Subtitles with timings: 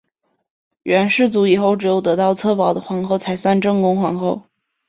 [0.81, 4.41] 元世祖以后只有得到策宝的皇后才算正宫皇后。